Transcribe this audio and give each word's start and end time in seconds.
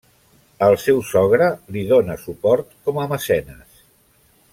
El 0.67 0.77
seu 0.83 1.01
sogre 1.09 1.49
li 1.75 1.83
dóna 1.93 2.15
suport 2.23 2.73
com 2.89 2.99
a 3.03 3.07
mecenes. 3.13 3.85